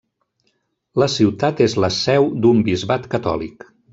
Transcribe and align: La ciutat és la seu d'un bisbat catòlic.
La 1.01 1.07
ciutat 1.15 1.61
és 1.67 1.77
la 1.85 1.91
seu 1.99 2.27
d'un 2.45 2.65
bisbat 2.71 3.09
catòlic. 3.15 3.71